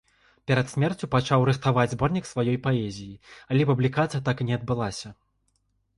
[0.51, 3.19] Перад смерцю пачаў рыхтаваць зборнік сваёй паэзіі,
[3.53, 5.07] але публікацыя так і не адбылася.